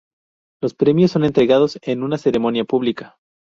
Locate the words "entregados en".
1.25-2.01